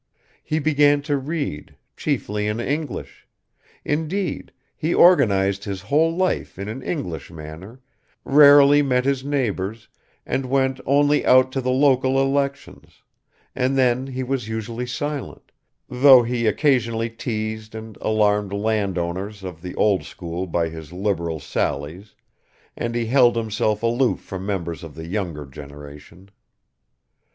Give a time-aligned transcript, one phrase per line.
[0.43, 3.27] He began to read, chiefly in English;
[3.85, 7.81] indeed he organized his whole life in an English manner,
[8.25, 9.89] rarely met his neighbors
[10.25, 13.03] and went only out to the local elections,
[13.55, 15.51] and then he was usually silent,
[15.87, 22.15] though he occasionally teased and alarmed landowners of the old school by his liberal sallies,
[22.75, 26.31] and he held himself aloof from members of the younger generation.